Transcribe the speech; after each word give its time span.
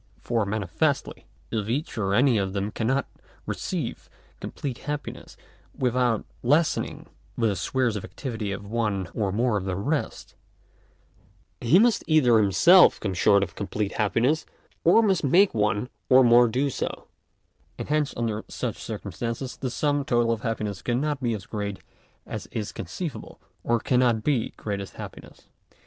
For 0.19 0.47
manifestly, 0.47 1.27
if 1.51 1.69
each 1.69 1.95
or 1.95 2.15
any 2.15 2.39
of 2.39 2.53
them 2.53 2.71
cannot 2.71 3.05
receive 3.45 4.09
complete 4.39 4.79
happiness 4.89 5.37
without 5.77 6.25
lessening 6.41 7.05
the 7.37 7.55
spheres 7.55 7.95
of 7.95 8.03
activity 8.03 8.51
of 8.51 8.65
one 8.65 9.09
or 9.13 9.31
more 9.31 9.57
of 9.57 9.65
the 9.65 9.75
rest, 9.75 10.33
he 11.61 11.77
must 11.77 12.03
either 12.07 12.39
himself 12.39 12.99
come 12.99 13.13
short 13.13 13.43
of 13.43 13.53
complete 13.53 13.91
happiness, 13.91 14.43
or 14.83 15.03
must 15.03 15.23
make 15.23 15.53
one 15.53 15.87
or 16.09 16.23
more 16.23 16.47
do 16.47 16.71
so; 16.71 17.07
and 17.77 17.89
hence 17.89 18.11
under 18.17 18.43
such 18.47 18.77
circumstances, 18.81 19.55
the 19.55 19.69
sum 19.69 20.03
total 20.03 20.31
of 20.31 20.41
happiness 20.41 20.81
cannot 20.81 21.21
be 21.21 21.35
as 21.35 21.45
great 21.45 21.77
as 22.25 22.47
is 22.47 22.71
conceivable, 22.71 23.39
or 23.63 23.79
cannot 23.79 24.23
be 24.23 24.49
greatest 24.57 24.93
happiness. 24.93 25.41